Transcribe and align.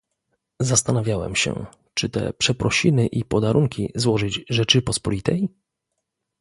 "Zastanawiałem 0.59 1.35
się: 1.35 1.65
czy 1.93 2.09
te 2.09 2.33
przeprosiny 2.33 3.07
i 3.07 3.25
podarunki 3.25 3.89
złożyć 3.95 4.41
Rzeczypospolitej?" 4.49 5.47